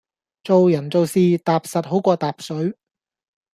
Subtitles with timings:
[0.43, 2.75] 做人做事，踏實好過疊水